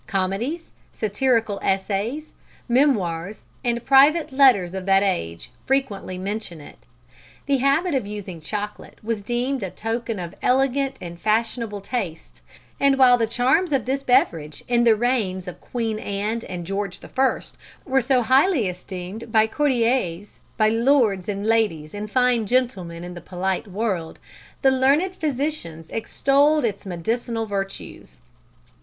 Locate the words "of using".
7.93-8.41